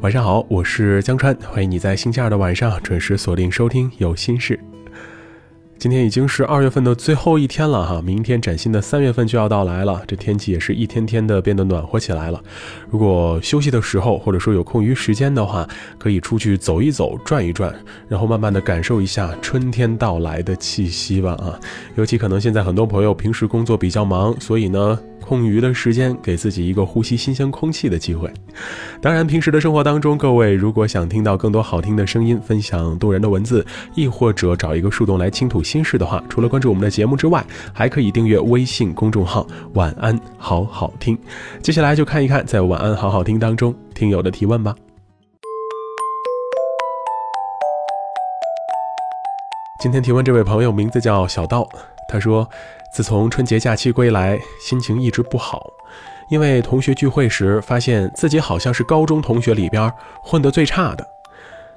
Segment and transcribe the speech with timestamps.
[0.00, 4.56] 晚上好，我是江川，欢迎你在星期二的晚上准时锁定收听《有心事》。
[5.76, 10.02] 今天已经是二月份的最后一天了哈，明天崭新的三月份就要到来了。
[10.06, 12.42] 这天气也是一天天的变得暖和起来了。
[12.88, 15.68] 如果休息的时候，或者说有空余时间的话，
[15.98, 17.74] 可以出去走一走、转一转，
[18.08, 21.60] 然后慢慢的感受一下春天到来的气息吧啊！
[21.96, 24.98] 尤其可能现在很多朋友平时工作比较忙，所以呢。
[25.30, 28.28] 空余的时间，给自己一个呼吸新鲜空气的机会。
[29.00, 41.16] 当然，平时的生活当中，各位如果想听到更多好听的声音，分享动人的文字，亦或者找一个树洞来倾吐心事的话，除了关注我们的节目之外，还可以订阅微信公众号“晚安好好听”。
[41.62, 44.74] 接下来就看一看在“晚安好好听”当中听友的提问吧。
[49.80, 51.64] 今天提问这位朋友名字叫小刀，
[52.08, 52.50] 他说。
[52.92, 55.72] 自从春节假期归来，心情一直不好，
[56.28, 59.90] 因为同学聚会时发现自己好像是高中同学里边
[60.22, 61.06] 混得最差的。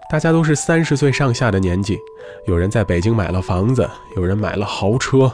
[0.10, 1.98] 大家都是三十岁上下的年纪，
[2.46, 5.32] 有人在北京买了房子，有人买了豪车，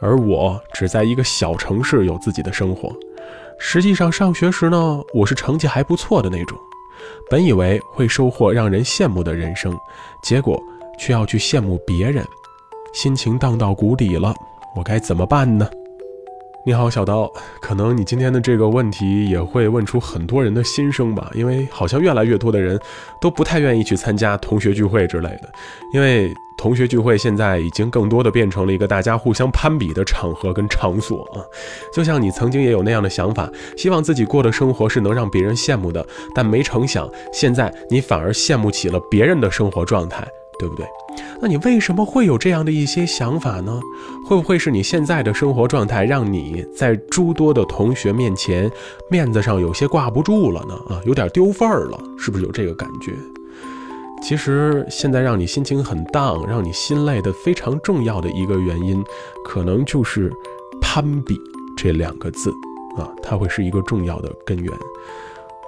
[0.00, 2.90] 而我只在一个小城市有自己的生活。
[3.58, 6.58] 实际上上学时呢，我是成绩还不错的那种，
[7.30, 9.78] 本以为会收获让人羡慕的人生，
[10.22, 10.58] 结果
[10.98, 12.26] 却要去羡慕别人，
[12.94, 14.34] 心情荡到谷底了。
[14.78, 15.68] 我该怎么办呢？
[16.64, 17.28] 你好，小刀，
[17.60, 22.78] 可能你今天的这个问题也会问出很多人的心声吧，因为好像越来越多的人
[23.20, 25.50] 都不太愿意去参加同学聚会之类的，
[25.92, 31.42] 因为同学聚会现在已经更多的变成了一个大家互相攀比的场合跟场所啊。
[31.92, 40.24] 就像你曾经也有那样的想法，希望自己过的生活是能让别人羡慕的，但没成想，现在你反而羡慕起了别人的生活状态。
[40.58, 40.86] 对不对？
[41.40, 43.80] 那你为什么会有这样的一些想法呢？
[44.26, 48.70] 会不会是你现在的生活状态让你在诸多的同学面前
[49.08, 50.74] 面子上有些挂不住了呢？
[50.88, 53.12] 啊，有点丢份儿了，是不是有这个感觉？
[54.20, 59.02] 其实现在让你心情很荡，让你心累的非常重要的一个原因，
[59.44, 60.32] 可能就是
[60.80, 61.38] 攀比
[61.76, 62.50] 这两个字
[62.96, 64.72] 啊，它会是一个重要的根源。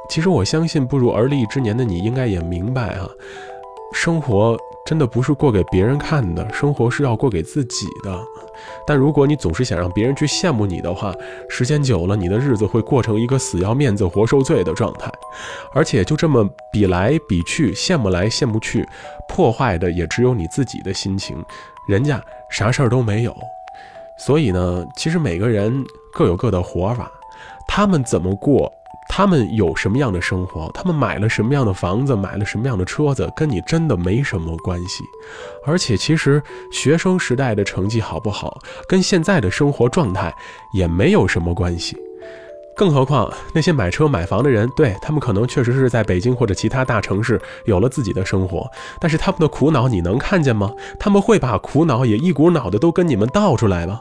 [0.08, 3.08] 其实我相信步入而立之年的你应该也明白啊，
[3.92, 4.58] 生活。
[4.86, 8.24] 真的不是过给别人看的，生活是要过给自己的。
[8.86, 11.14] 但如果你总是想让别人去羡慕你的话，
[11.48, 15.10] 时间久了，你的日子会过成一个死要面子活受罪的状态。
[15.72, 18.84] 而且就这么比来比去，羡慕来羡慕去，
[19.28, 21.36] 破坏的也只有你自己的心情，
[21.86, 22.20] 人家
[22.50, 23.36] 啥事儿都没有。
[24.18, 27.10] 所以呢，其实每个人各有各的活法，
[27.68, 28.72] 他们怎么过。
[29.12, 30.71] 他们有什么样的生活？
[30.72, 32.15] 他们买了什么样的房子？
[32.15, 33.28] 买了什么样的车子？
[33.37, 35.03] 跟你真的没什么关系。
[35.66, 36.41] 而且，其实
[36.71, 38.56] 学生时代的成绩好不好，
[38.88, 40.32] 跟现在的生活状态
[40.72, 41.97] 也没有什么关系。
[42.76, 50.72] 更何况那些买车买房的人，对他们可能确实是在北京或者其他大城市有了自己的生活，但是他们的苦恼你能看见吗？
[50.98, 54.00] 他们会把苦恼也一股脑的都跟你们倒出来吗？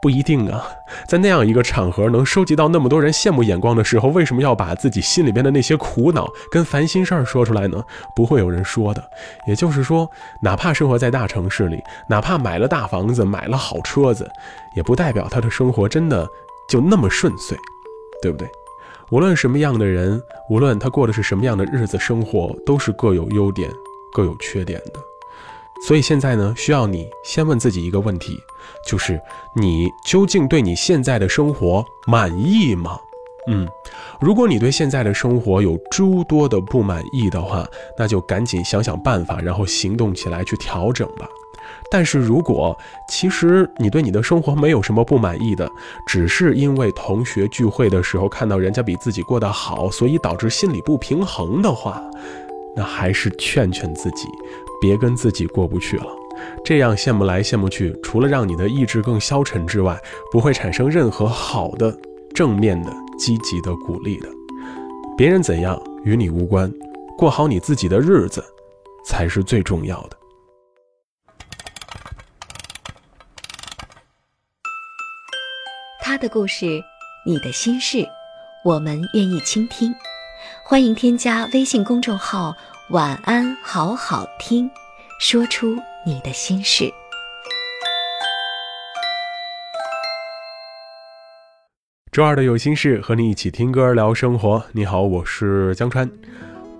[0.00, 0.64] 不一定啊，
[1.08, 7.82] 在那样一个场合能收集到那么多人羡慕眼光的时候，为什么要把自己心里边的那些苦恼跟烦心事儿说出来呢？
[8.14, 9.02] 不会有人说的。
[9.46, 10.08] 也就是说，
[10.40, 14.30] 哪怕生活在大城市里，哪怕买了大房子、买了好车子，
[14.76, 16.28] 也不代表他的生活真的
[16.68, 17.58] 就那么顺遂，
[18.22, 18.48] 对不对？
[19.10, 23.68] 无论什么样的人，无论他过的是什么样的日子，生活都是各有优点、
[24.12, 25.07] 各有缺点的。
[25.86, 28.38] 所以现在呢，需要你先问自己一个问题，
[28.86, 29.20] 就是
[29.54, 32.98] 你究竟对你现在的生活满意吗？
[33.50, 33.66] 嗯，
[34.20, 37.66] 如果你对现在的生活有诸多的不满意的话，
[37.96, 41.26] 那就赶紧想想办法，然后行动起来去调整吧。
[41.90, 42.76] 但是如果
[43.08, 45.70] 其实你对你的生活没有什么不满意的，
[46.06, 52.02] 只是因为同学聚会的时候看到人家比自己过得好，所以导致心理不平衡的话，
[52.76, 54.28] 那还是劝劝自己。
[54.80, 56.06] 别跟自己过不去了，
[56.64, 61.96] 这样羡慕来羡慕去，除了让你的意志更消沉之外，不会产生任何好的、
[62.34, 64.28] 正面的、积极的鼓励的。
[65.16, 66.72] 别人怎样与你无关，
[67.16, 68.44] 过好你自己的日子，
[69.04, 70.16] 才是最重要的。
[76.00, 76.80] 他的故事，
[77.26, 78.06] 你的心事，
[78.64, 79.92] 我们愿意倾听。
[80.64, 82.54] 欢迎添加微信公众号。
[82.90, 84.70] 晚安，好好听，
[85.20, 85.76] 说出
[86.06, 86.90] 你的心事。
[92.10, 94.64] 周二的有心事，和你一起听歌聊生活。
[94.72, 96.10] 你好，我是江川。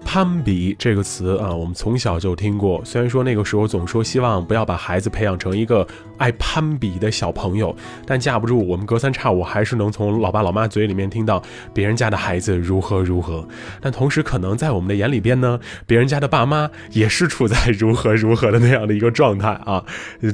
[0.05, 2.83] 攀比这个词啊，我们从小就听过。
[2.85, 5.87] 虽然说那个时候总说希望不要把孩子培养成一个
[6.17, 11.43] 爱攀比的小朋友，但架不住我们隔三差五还是能从老爸老妈嘴里面听到
[11.75, 13.47] 别人家的孩子如何如何。
[13.83, 19.85] 但同时，可能在我们的眼里边呢，别人家的爸妈也是处在如何如何的那样的一个状态啊，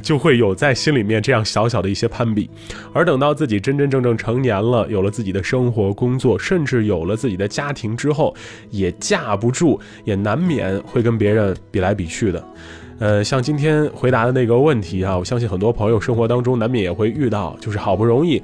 [0.01, 2.49] 就会有在心里面这样小小的一些攀比。
[2.93, 8.33] 而等到自己真真正正成年了，有了自己的生活、工作，甚至有了自己的家庭之后，
[8.69, 9.79] 也架不住。
[10.03, 12.43] 也难免会跟别人比来比去的，
[12.99, 18.41] 呃，像今天回答的那个问题啊，我相信很多朋友生活当中难免也会遇到，就是好不容易。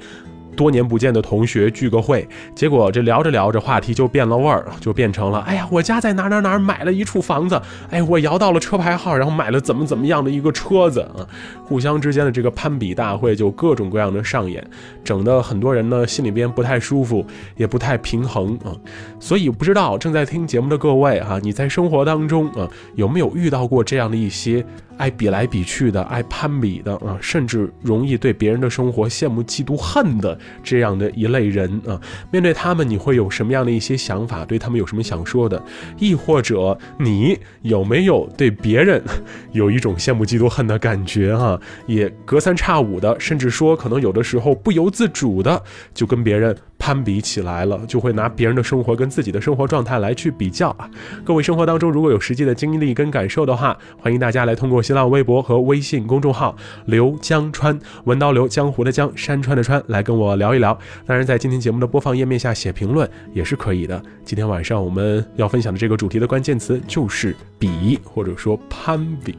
[0.56, 7.60] 多年不见的同学聚个会，结果这聊着聊着话题就变了味儿，就变成了哎呀，我家在哪哪哪买了一处房子，
[7.90, 11.26] 哎，我摇到了车牌号，然后买了怎么怎么样的一个车子啊，
[11.64, 14.64] 互相之间的这个攀比大会就各种各样的上演，
[15.02, 17.26] 整的很多人呢心里边不太舒服，
[17.56, 18.76] 也不太平衡啊。
[19.18, 24.64] 所以不知道正在听节目的各位哈，你在生活当中啊有没有遇到过这样的一些？
[24.96, 32.00] 爱比来比去的，爱攀比的啊，甚至容易对别人的生活羡慕、嫉妒、恨的这样的一类人啊，
[32.30, 34.44] 面对他们，你会有什么样的一些想法？
[34.44, 35.62] 对他们有什么想说的？
[35.98, 39.02] 亦或者你有没有对别人
[39.52, 41.36] 有一种羡慕、嫉妒、恨的感觉？
[41.36, 45.62] 哈，也隔三差五的，甚至说可能有的时候不由自主的
[45.92, 46.56] 就跟别人。
[46.82, 50.90] 攀比起来了，就会拿别人的生活跟自己的生活状态来去比较啊。
[51.22, 56.56] 各位生活当中如果有实际的经历跟感受的话，欢迎大家来通过新浪微博和微信公众号
[56.86, 60.76] “刘江川文刀刘江湖的江山川的川”来跟我聊一聊。
[61.06, 64.02] 当然，在今天节目的播放页面下写评论也是可以的。
[64.24, 69.38] 今天晚上我们要分享的这个主题的关键词就是比，或者说攀比。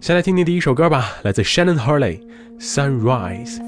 [0.00, 2.20] 先来听听第一首歌吧，来自 Shannon Hurley，
[2.60, 3.58] 《Sunrise》。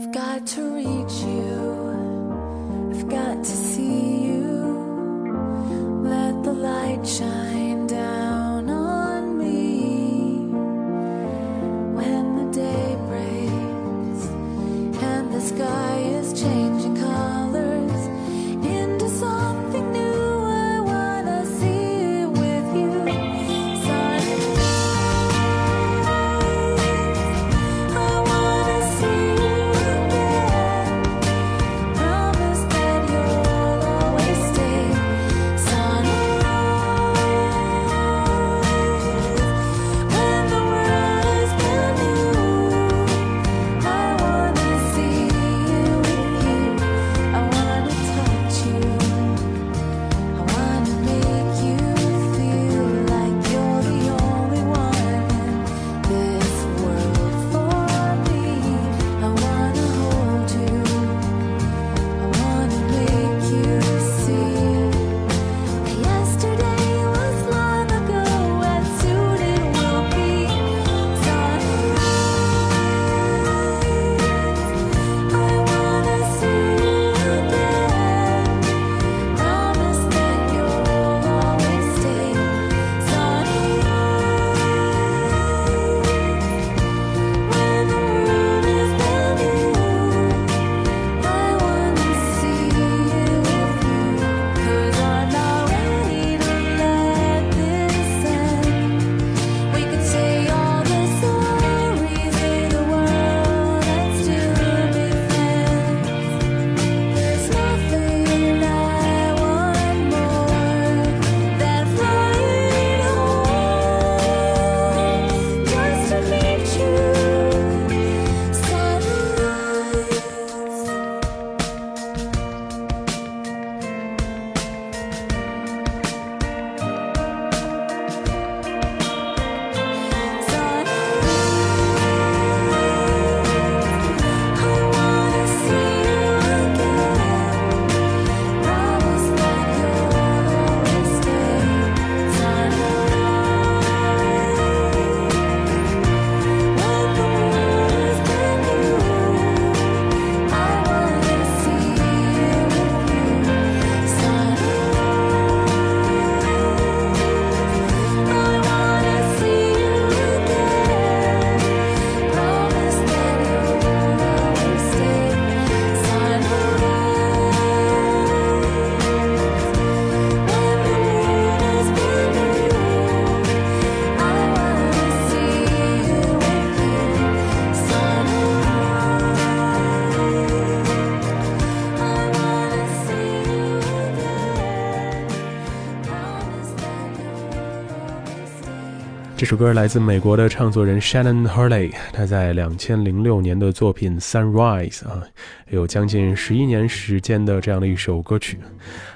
[189.45, 195.23] 这首歌来自美国的唱作人 Shannon Hurley，他在两千零六年的作品《Sunrise》啊，
[195.71, 198.59] 有将近十一年时间的这样的一首歌曲。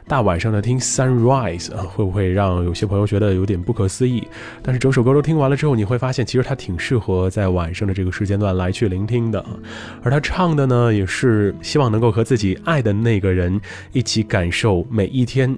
[0.06, 4.26] 大晚上的听 Sunrise 啊，会不会让有些朋友觉得有点不可思议？
[4.62, 9.44] 但是整首歌都听完了之后，你会发现其实它挺适合在晚上的这个时间段来去聆听的。
[10.02, 13.61] 而他唱的呢，也是希望能够和自己爱的那个人
[13.92, 15.54] 一起感受每一天，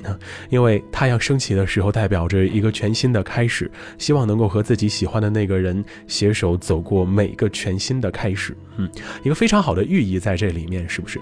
[0.49, 8.57] 因为太阳升起的时候代表着一个全新的开始，希望能够和自己喜欢的那个人携手走过每个全新的开始。
[8.79, 8.91] 嗯，
[9.23, 11.21] 一个非常好的寓意在这里里面，是不是？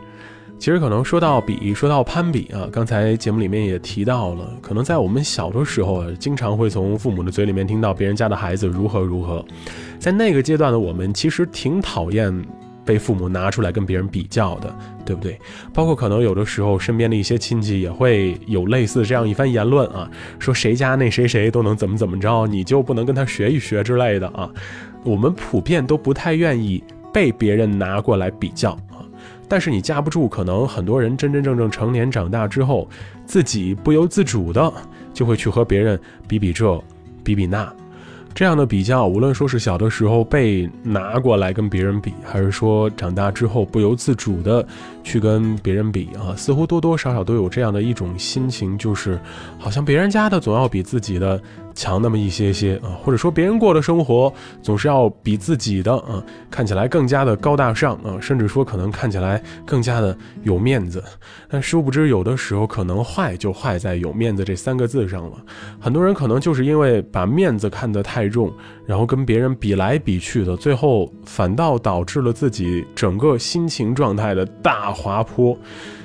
[0.58, 9.44] 其实可能说到比，说到攀比啊，刚才节目里面也提到了，可能在我们小的时候啊，经常会从父母的嘴里面听到别人家的孩子如何如何，
[10.00, 12.44] 在那个阶段的我们其实挺讨厌
[12.84, 14.74] 被父母拿出来跟别人比较的，
[15.06, 15.38] 对不对？
[15.72, 24.50] 包括可能有的时候身边的一些亲戚也会有类似这样一番言论啊，说谁家那谁谁都能怎么怎么着，你就不能跟他学一学之类的啊，
[25.04, 28.76] 我们普遍都不太愿意被别人拿过来比较。
[29.48, 32.88] 但是你架不住，可能很多人真真正正成年长大之后，
[33.24, 34.72] 自己不由自主的
[35.14, 36.78] 就会去和别人比比这，
[37.24, 37.72] 比比那。
[38.34, 44.64] 这样的比较，无论说是小的时候被拿过来跟别人比，还是说长大之后不由自主的
[45.02, 49.18] 去跟别人比啊，似乎多多少少都有这样的一种心情，就是
[49.58, 51.40] 好像别人家的总要比自己的。
[51.78, 56.20] 强那么一些些啊，或者说别人过的生活总是要比自己的啊
[56.50, 61.00] 看起来更加的高大上啊，甚至说可能看起来更加的有面子。
[61.48, 65.36] 但殊不知，有的时候可能坏就坏在有面子这三个字上了。
[65.78, 68.52] 很多人可能就是因为把面子看得太重，
[68.88, 75.54] 然后跟别人比来比去的，最后反倒导致了自己整个心情状态的大滑坡。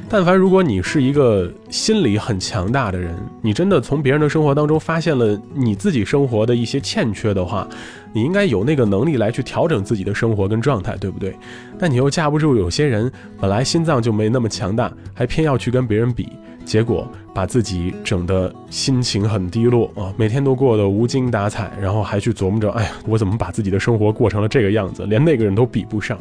[0.09, 7.65] 但凡如果你是一个心理很强大的人，你真的从别人的生活当中发现了你自己生活的一些欠缺的话，
[8.11, 11.33] 你应该有那个能力来去调整自己的生活跟状态，对不对？
[11.79, 13.09] 但你又架不住有些人
[13.39, 16.27] 本来心脏就没那么强大，还偏要去跟别人比，
[16.65, 26.17] 结果把自己整的心情很低落啊，每天都过得无精打采，然后还去琢磨着，哎呀，我怎么把自己的生活过成了这个样子，连那个人都比不上。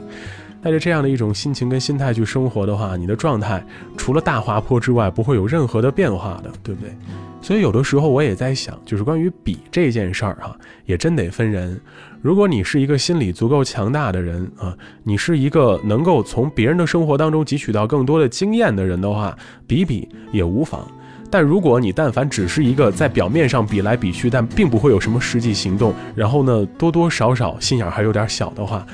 [0.63, 3.61] 带着这样的一种心情跟心态去生活的话，你的状态
[3.97, 6.93] 除了大滑坡之外，不会有任何的变化的，对不对？
[7.41, 10.57] 所以有的时候我也在想，就是关于比这件事儿哈，
[10.87, 11.81] 也真得分人。
[12.23, 19.37] 如果你是一个心理足够强大的人啊，你是一个能够从别人的生活当中汲取到更多的经验的人的话，
[19.67, 20.87] 比比也无妨。
[21.29, 28.87] 但如果你但凡只是一个在表面上比来比去，但并不会有什么实际行动，然后呢多多少少心眼还有点小的话。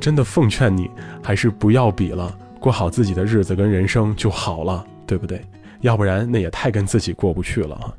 [0.00, 0.88] 真的奉劝你，
[1.22, 5.42] 还是不要比了，过好自己的日子跟人生就好了，对不对？
[5.82, 7.92] 要不然那也太跟自己过不去了啊！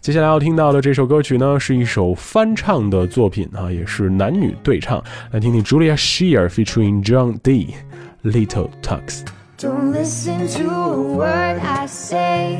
[0.00, 7.74] 接下来要听到的这首歌曲呢，是一首翻唱的作品啊，也是男女对唱，来听听 Julia Shear featuring John D.
[8.22, 9.22] Little Talks。
[9.58, 12.58] Don't listen to a word I say.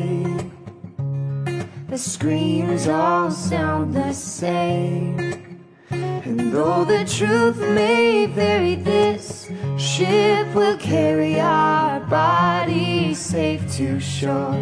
[1.88, 5.47] The screams all sound the same.
[5.90, 14.54] And though the truth may vary, this ship will carry our bodies safe to shore.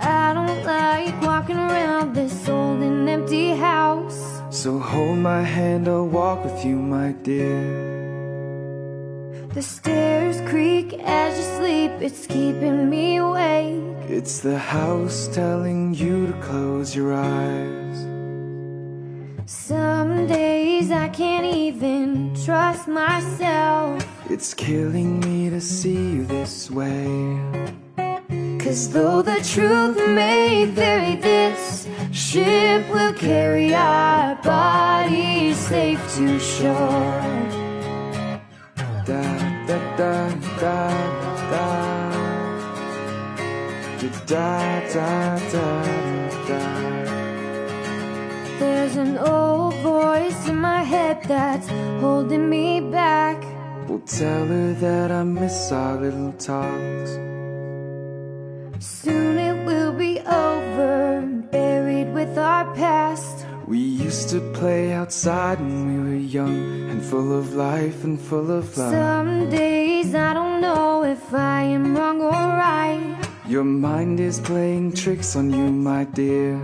[0.00, 4.42] I don't like walking around this old and empty house.
[4.50, 7.98] So hold my hand, I'll walk with you, my dear.
[9.52, 13.82] The stairs creak as you sleep, it's keeping me awake.
[14.08, 18.17] It's the house telling you to close your eyes.
[19.48, 24.06] Some days I can't even trust myself.
[24.28, 27.40] It's killing me to see you this way.
[28.58, 37.24] Cause though the truth may vary this Ship will carry our bodies safe to shore.
[39.06, 39.22] Da
[39.66, 40.28] da da
[40.60, 40.90] da
[41.40, 41.68] da.
[44.00, 46.87] Da da da da, da.
[48.58, 51.68] There's an old voice in my head that's
[52.00, 53.38] holding me back.
[53.88, 57.10] We'll tell her that I miss our little talks.
[58.80, 61.22] Soon it will be over,
[61.52, 63.46] buried with our past.
[63.66, 68.50] We used to play outside when we were young and full of life and full
[68.50, 68.92] of love.
[68.92, 73.16] Some days I don't know if I am wrong or right.
[73.46, 76.58] Your mind is playing tricks on you, my dear.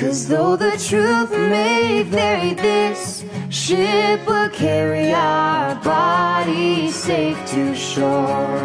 [0.00, 8.58] Cause though the truth may vary, this ship will carry our bodies safe to shore.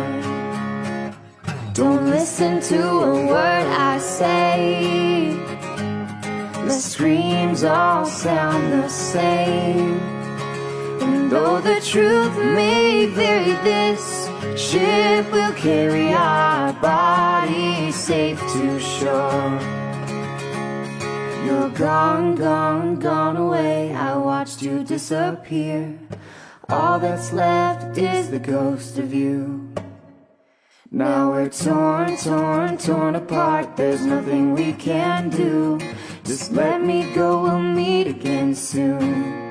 [1.73, 5.35] Don't listen to a word I say.
[6.65, 9.99] The screams all sound the same.
[11.01, 19.84] And though the truth may vary, this ship will carry our bodies safe to shore.
[21.45, 23.93] You're gone, gone, gone away.
[23.93, 25.99] I watched you disappear.
[26.69, 29.71] All that's left is the ghost of you.
[30.89, 33.77] Now we're torn, torn, torn apart.
[33.77, 35.79] There's nothing we can do.
[36.23, 39.45] Just let me go, we'll meet again soon.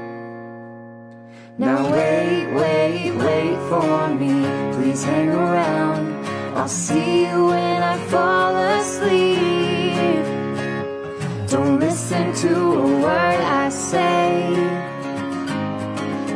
[1.59, 4.43] Now wait, wait, wait for me.
[4.75, 6.27] Please hang around.
[6.57, 9.54] I'll see you when I fall asleep.
[11.55, 14.53] Don't listen to a word I say.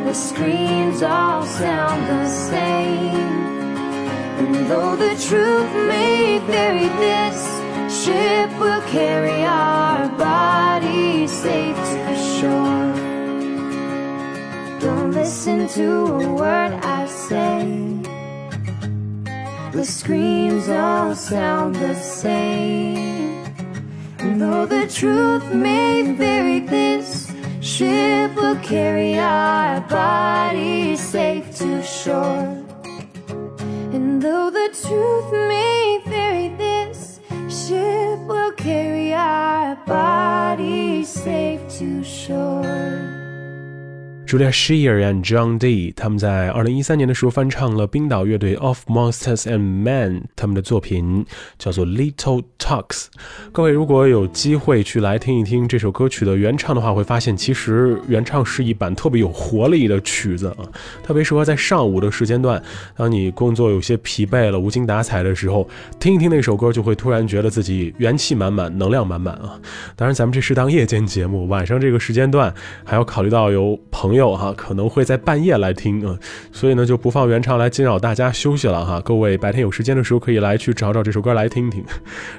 [0.04, 3.16] The screams all sound the same.
[4.38, 7.38] And though the truth may vary, this
[8.04, 12.92] ship will carry our bodies safe to shore.
[14.78, 17.64] Don't listen to a word I say.
[19.72, 23.07] The screams all sound the same.
[24.18, 32.64] Though the truth may vary, this ship will carry our bodies safe to shore.
[33.94, 43.17] And though the truth may vary, this ship will carry our bodies safe to shore.
[44.28, 51.24] Julia Shear and John D，他们在二零一三年的时候翻唱了冰岛乐队 Of Monsters and Men 他们的作品，
[51.58, 53.06] 叫做 Little Talks。
[53.52, 60.68] 各位如果有机会去来听一听这首歌曲的原唱的话，会发现其实原唱是一版特别有活力的曲子啊，
[61.02, 62.62] 特别适合在上午的时间段，
[62.98, 65.66] 当你工作有些疲惫了、无精打采的时候，
[65.98, 69.58] 听一听那首歌，就会突然觉得自己元气满满、能量满满啊。
[69.96, 72.52] 当然，咱们这是当夜间节目，晚上这个时间段
[72.84, 74.17] 还要考虑到有朋友。
[74.18, 76.14] 友哈可能会在半夜来听啊，
[76.52, 79.00] 所以呢就不放原唱来惊扰大家休息了哈。
[79.00, 81.82] 各位白天有时间的时候可以来去找找这首歌来听听。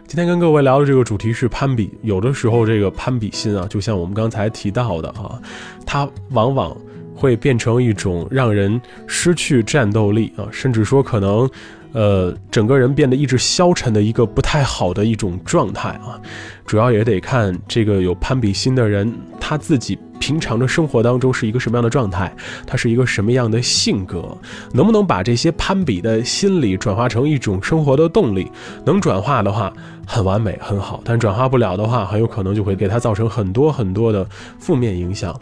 [0.05, 5.41] 今天跟各位聊的这个主题是攀比，有的时候这个攀比心啊，就像我们刚才提到的啊，
[5.85, 6.75] 它往往
[7.15, 11.49] 会变成一种让人失去战斗力啊，甚至说可能
[11.93, 16.19] 呃整个人变得意志消沉的一个不太好的一种状态啊。
[16.65, 19.97] 主要也得看这个有攀比心的人他自己。
[20.19, 22.31] 平常的生活当中是一个什么样的状态？
[22.67, 24.37] 他是一个什么样的性格？
[24.73, 28.51] 能不能把这些攀比的心理转化成一种生活的动力？
[28.85, 29.73] 能转化的话，
[30.05, 34.27] 很完美，很好；但转化不了的话，很有可能就会给他造成很多很多的
[34.59, 35.39] 负面影响。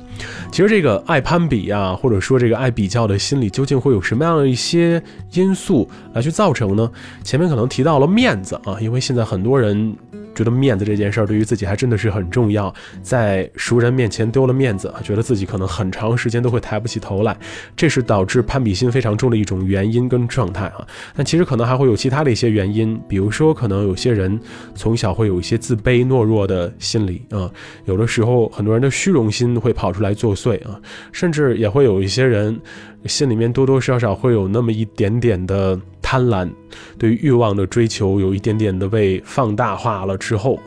[0.51, 5.01] 其实，这个爱攀比呀，或者说这个爱比较的心理，究竟会有什么样的一些
[5.33, 6.89] 因素来去造成呢？
[7.23, 9.95] 前面可能提到了面子啊，因为现在很多人。
[10.35, 17.37] 觉得面子这件事儿对于自己还真的是很重要，在熟人面前丢了面面子，觉得自己可能很长时间都会抬不起头来，
[17.75, 20.85] 这是导致攀比心非常重的一种原因跟状态啊。
[21.15, 24.37] 但其实可能还会有其他的一些原因，比如说可能有些人
[24.75, 27.49] 从小会有一些自卑懦弱的心理啊，
[27.85, 30.77] 有的时候很多人的虚荣心会跑出来作祟啊，
[31.13, 32.59] 甚至也会有一些人
[33.05, 35.79] 心里面多多少少会有那么一点点的。
[36.09, 36.49] 贪婪，
[36.97, 40.57] 对欲望的追求有一点点的被放大化了之后，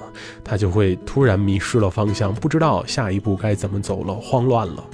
[0.45, 4.85] 他就会突然迷失了方向，不知道下一步该怎么走了，慌乱了。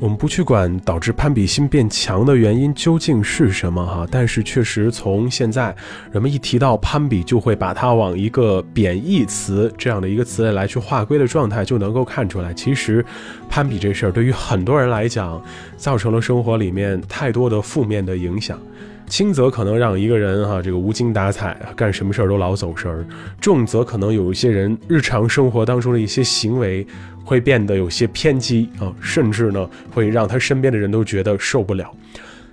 [0.00, 5.72] 我们不去管导致攀比心变强的原因究竟是什么哈，但是确实从现在
[6.10, 13.06] 人们一提到攀比，就会把它往一个贬义词这样的一个词来去划归的状态，就能够看出来，其实
[13.48, 15.40] 攀比这事儿对于很多人来讲，
[15.76, 18.58] 造成了生活里面太多的负面的影响。
[19.06, 23.04] 轻则可能让一个人哈这个无精打采，干什么事儿都老走神儿；
[23.40, 26.86] 重则可能有一些人日常生活当中的一些行为
[27.24, 31.90] 会变得有些偏激啊，甚至呢会让他身边的人都觉得受不了。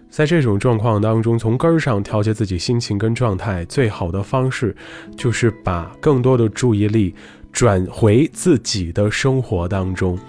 [0.09, 4.75] 在这种状况当中，从根儿上调节自己心情跟状态，最好的方式
[5.15, 7.15] 就是把更多的注意力
[7.53, 10.19] 转回自己的生活当中。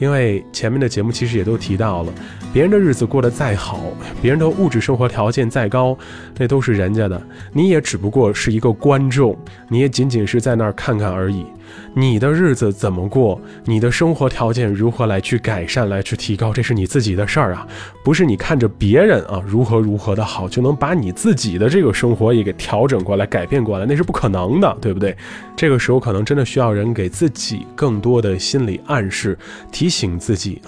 [0.00, 2.12] 因为前面的节目其实也都提到了，
[2.52, 3.80] 别人的日子过得再好，
[4.20, 5.96] 别人的物质生活条件再高，
[6.36, 11.46] 那都是人家的，你也只不过是一个观众，你也仅仅是在那儿看看而已。
[11.94, 13.40] 你的日子怎么过？
[13.64, 16.52] 你的生活条件如何来去改善、来去提高？
[16.52, 17.66] 这是你自己的事儿啊，
[18.04, 25.16] 不是你看着别人啊如何如何的好，就能把你自己的这个生活也给调整过来、改变过来，那是不可能的，对不对？
[25.56, 29.38] 这个时候可能真的需要人给自己更多的心理暗示，
[29.72, 30.62] 提醒自己。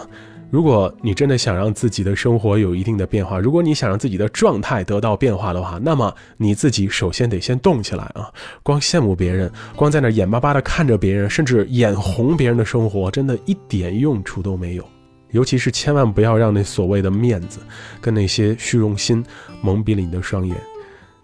[0.53, 8.31] 如果你真的想让自己的生活有一定的变化，如果你想让自己的状态得到变化的话，那么你自己首先得先动起来啊！
[8.63, 14.85] 光羡慕别人，光在那眼巴巴的看着别人，甚至眼红别人的生活，真的一点用处都没有。
[15.31, 17.61] 尤其是千万不要让那所谓的面子
[17.99, 19.25] 跟那些虚荣心
[19.63, 20.55] 蒙蔽了你的双眼。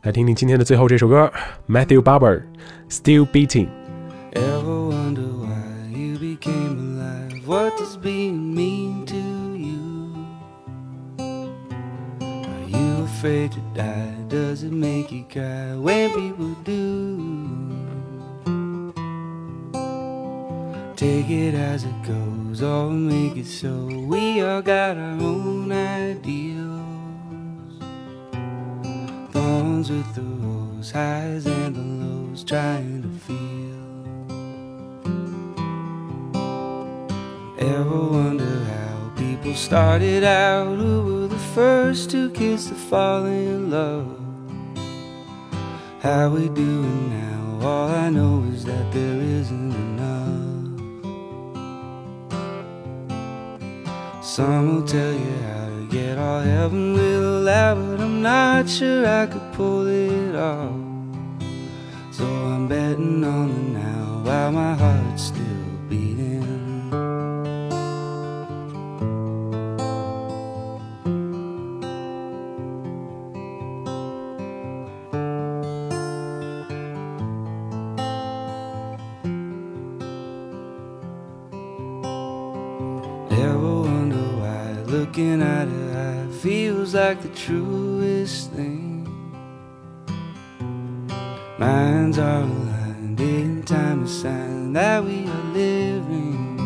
[0.05, 1.31] 来听听今天的最后这首歌
[1.69, 2.45] ，Matthew Barber
[2.89, 3.69] Still Beating。
[7.47, 8.88] What does being mean
[13.19, 14.15] afraid to die?
[14.29, 17.75] Does it make you cry when people do?
[20.95, 23.87] Take it as it goes, or make it so.
[23.87, 26.85] We all got our own ideals.
[29.33, 33.79] Thorns with the rose, highs and the lows, trying to feel.
[37.59, 41.18] Ever wonder how people started out?
[41.59, 44.07] First two kids to fall in love?
[46.01, 47.67] How we doing now?
[47.67, 50.79] All I know is that there isn't enough.
[54.23, 59.05] Some will tell you how to get all heaven will allow, but I'm not sure
[59.05, 60.79] I could pull it off.
[62.13, 65.48] So I'm betting on the now while my heart's still
[87.09, 89.09] like the truest thing?
[91.59, 96.59] Minds are aligned in time, a sign that we are living.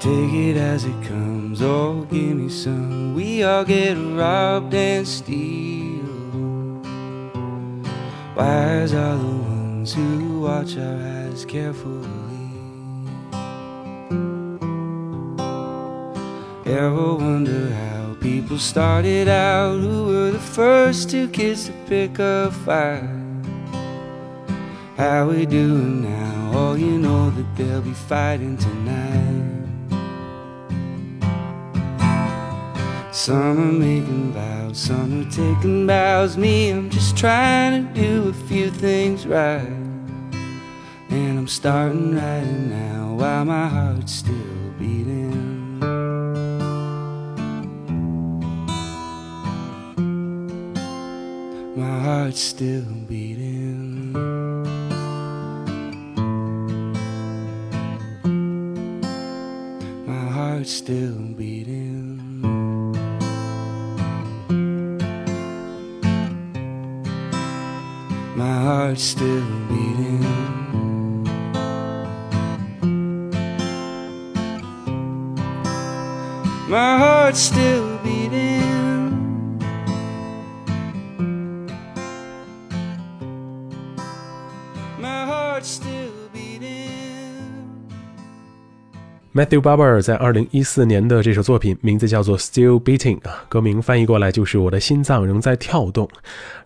[0.00, 3.14] Take it as it comes, or give me some.
[3.14, 6.02] We all get robbed and steal.
[8.34, 12.21] Wise are the ones who watch our eyes carefully.
[16.72, 19.78] Ever wonder how people started out?
[19.78, 23.04] Who were the first two kids to pick a fight?
[24.96, 26.50] How we doing now?
[26.54, 29.68] Oh, you know that they'll be fighting tonight.
[33.12, 36.38] Some are making vows, some are taking bows.
[36.38, 39.76] Me, I'm just trying to do a few things right.
[41.10, 44.51] And I'm starting right now while my heart's still
[52.32, 54.12] Heart's still beating.
[60.06, 62.22] My heart's still beating.
[68.34, 70.22] My heart's still beating.
[76.70, 77.91] My heart's still
[89.34, 96.06] Matthew Barber 在二零一四年的这首作品名字叫做《Still Beating》啊，歌名翻译过来就是“我的心脏仍在跳动”。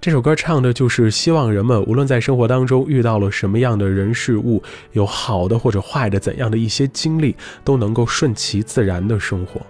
[0.02, 4.60] 这首歌唱的就是希望人们无论在生活当中遇到了什么样的人事物，
[4.94, 9.60] 有好的或者坏的怎样的一些经历，都能够顺其自然的生活。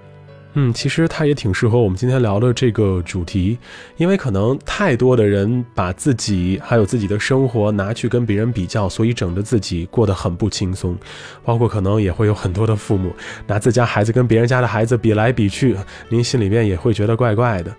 [0.58, 3.58] 嗯，其实它也挺适合我们今天聊的这个主题，
[3.98, 10.96] 因为可能太多的人把自己还有自己的生活拿去跟别人比较，所以整得自己过得很不轻松。
[11.44, 13.12] 包括可能也会有很多的父母
[13.46, 15.76] 拿自家孩子跟别人家的孩子比来比去，
[16.08, 17.70] 您心里面也会觉得怪怪的。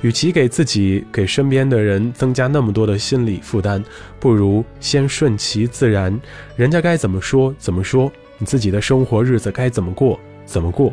[0.00, 3.80] 与其给自己、给身边的人增加那么多的心理负担，
[4.18, 6.20] 不如先顺其自然，
[6.56, 10.92] 人家该怎么说怎么说，你自己的生活日子该怎么过怎么过。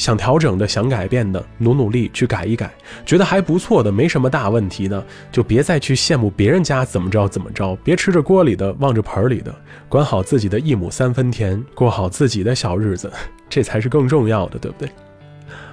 [0.00, 2.72] 想调整的、想改变的，努努力去改一改，
[3.04, 9.54] 觉得还不错的、没什么大问题的，就别再去羡慕别人家怎么着怎么着，别吃着锅里的望着盆里的，
[9.90, 13.12] 管好自己的一亩三分田，过好自己的小日子，
[13.46, 14.88] 这才是更重要的，对不对？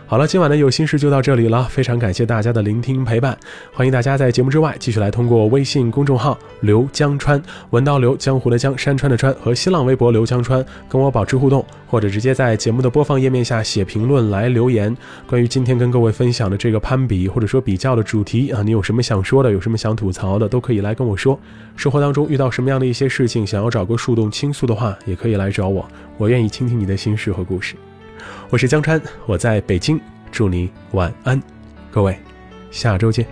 [0.10, 3.38] 好了，今晚的有心事就到这里了，非常感谢大家的聆听陪伴，
[3.74, 14.96] 欢迎大家在节目之外继续来通过微信公众号“刘江川”文道刘江湖的江山川的川和新浪微博刘江川跟我保持互动，或者直接在节目的播放页面下写评论来留言。
[15.28, 21.38] 关于今天跟各位分享的这个攀比或者说比较的主题啊，你有什么想说的，有什么想吐槽的，都可以来跟我说。
[21.76, 25.86] 生活当中遇到什么样的一些事情，想要找个树洞倾诉的话，也可以来找我，
[26.18, 27.76] 我愿意倾听你的心事和故事。
[28.50, 30.00] 我是江川，我在北京，
[30.32, 31.42] 祝你晚安，
[31.92, 32.18] 各位，
[32.72, 33.28] 下周见。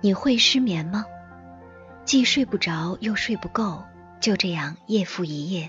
[0.00, 1.04] 你会失眠吗？
[2.04, 3.82] 既睡不着又睡不够，
[4.20, 5.68] 就这样夜复一夜。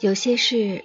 [0.00, 0.84] 有些事。